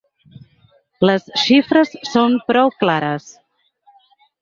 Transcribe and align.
Les 1.09 1.27
xifres 1.43 1.93
són 2.15 2.41
prou 2.51 2.75
clares. 2.83 3.33